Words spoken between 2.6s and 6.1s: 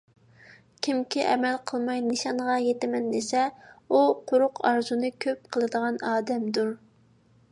يېتىمەن دېسە، ئۇ قۇرۇق ئارزۇنى كۆپ قىلىدىغان